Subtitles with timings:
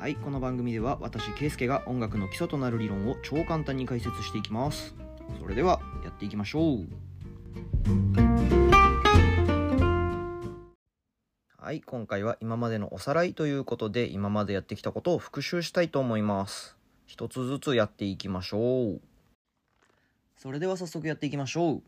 [0.00, 4.94] はいこの番組では私ケイスケが音楽の基礎となる理論を超簡単に解説していきます。
[5.40, 6.86] それではやっていきましょう。
[11.56, 16.76] はい今回は今までのおさらいということで今までやってきたことを復習したいと思います。
[17.06, 19.00] 一つずつやっていきましょう。
[20.36, 21.82] それでは早速やっていきましょう。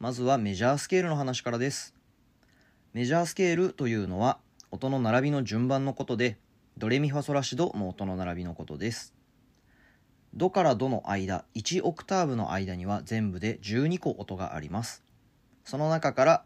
[0.00, 1.94] まずはメジャースケールの話からです。
[2.92, 4.38] メジャースケールというのは
[4.72, 6.38] 音の並びの順番のことで
[6.78, 9.14] ドレミファソラシドの音の並びのことです。
[10.34, 15.04] ドからドの間1オクターブの間には全部で12個音があります。
[15.64, 16.44] その中から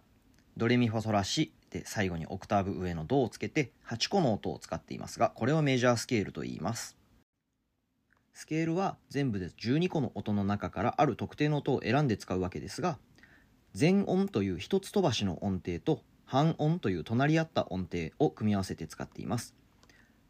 [0.57, 6.97] ドレミファソラシで最後にオクターブ上のドをつけて8個の音を使っていますがこれをメジャースケールと言います。
[8.35, 12.99] スケールは全部で12個の音の中からある特定の音を選んで使うわけですが
[13.73, 19.55] 全音という一つ飛ばしの音程と半音という隣り合った音程を組み合わせて使っています。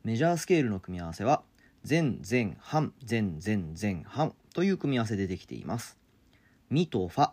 [0.06, 1.42] メジャースケールの組み合わせは
[1.82, 5.98] 全全半全全全半という組み合わせでできています。
[6.70, 7.32] ミとファ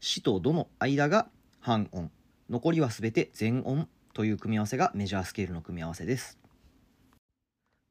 [0.00, 1.28] シとドの間が
[1.60, 2.10] 半音。
[2.48, 6.38] 残りはすべて全音という組み合わせがメジャースケールの組み合わせです。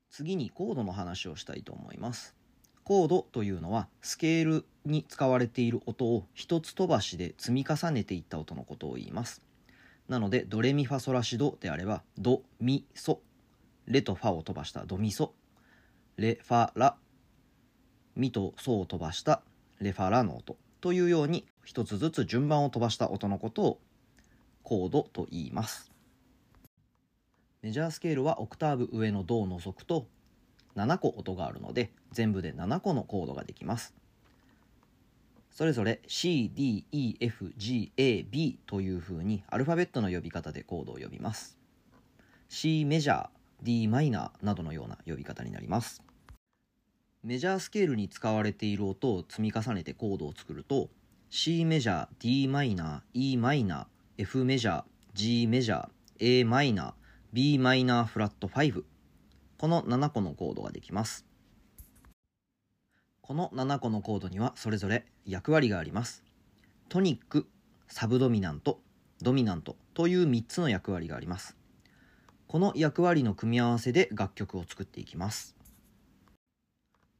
[0.09, 2.33] 次にコードの話をしたいと思います。
[2.83, 9.43] コードというのはスケールに使われている音を一つ飛ばしで積み重ねていった音のことを言います。
[10.09, 13.21] なのでドレミファソラシドであればドミソ
[13.87, 15.33] レとファを飛ばしたドミソ。
[16.17, 16.95] レファラ
[18.15, 19.41] ミとソを飛ばした
[19.79, 23.79] レファラの音というように一つずつ順番を飛ばした音のことを
[24.61, 25.91] コードと言います。
[27.61, 30.05] メジャースケールはオクターブ上のドを除くと
[30.75, 33.95] 7個音があるので全部で7個のコードができます。
[35.49, 36.95] それぞれ CDEFGAB
[38.65, 41.57] というふうにアルファベットの呼び方でコードを呼びます。
[42.49, 43.42] C メジャー。
[43.63, 46.03] D マイナーなどのような呼び方になります。
[47.23, 50.89] メジャースケールに使われている音を積み重ねてコードを作ると
[51.29, 54.83] C メジャー d マイナー e マイナー F メジャー
[55.13, 55.89] G メジャー
[56.19, 56.93] a マイナー
[57.31, 58.83] b マイナーフラット5
[59.57, 61.25] この7個のコードができます。
[63.21, 66.23] この7個のコードにはそれぞれ役割があります。
[66.89, 67.47] トニック
[67.87, 68.81] サブドミナント
[69.21, 71.55] ドミナントという3つの役割があります。
[72.53, 75.55] この役割の組み合わせで楽曲を作っていきます。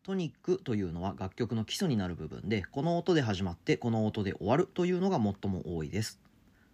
[0.03, 6.19] トニックというのは楽曲の基礎になる部分でこの音で始まってこの音で終わるというのが最も多いです。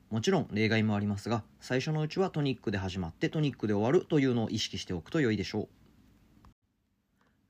[0.09, 5.67] もちろん例外もありますが最初のうちはトニックで始まってトニックで終わるというのを意識しておくと良いでしょう。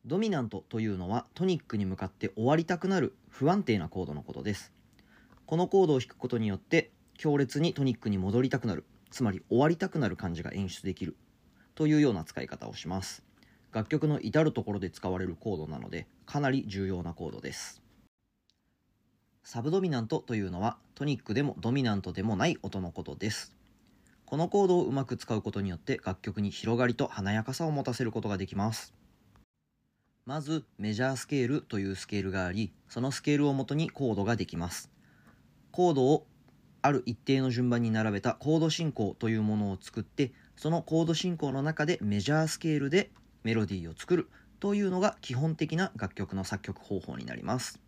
[0.05, 4.71] ドミナントというのはトニックに向かって終わりたくなる不安定なコードのことです。
[5.47, 8.85] このコードを弾くことによって強烈にトニックに戻りたくなる。
[9.11, 11.15] つまり終わりたくなる感じが演出できる
[11.75, 13.23] というような使い方をします。
[13.71, 17.81] 楽曲の至るところで使われるコードなのでかなり重要なコードです。
[19.43, 23.55] サブドミナントというのはトニックでもドミナントでもない音のことです。
[24.25, 28.93] このコードをうまく使うことによって楽曲に広がりと華やかさを持たせることができます。
[30.25, 34.91] まずメジャースケールというスケールがありそのスケールをもとにコードができます。
[35.71, 36.27] コードを
[36.81, 43.11] ある一定の順番に並べたコード進行というものを作ってそのコード進行の中でメジャースケールで
[43.43, 44.29] メロディーを作る
[44.59, 47.79] というのが基本的な楽曲の作曲方法になります。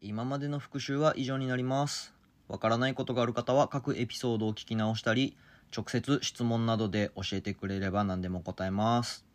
[0.00, 2.14] 今までの復習は以上になります
[2.46, 5.36] わからないことがある方は各エピソードを聞き直したり
[5.76, 9.26] 直接質問などで教えてくれれば何でも答えます。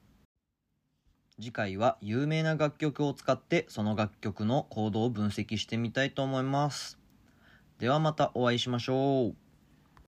[1.39, 7.02] 次回は有名な楽曲を使ってその楽曲のコードを分析してみたいと思います。
[7.83, 9.42] ではまたお会いしましょう。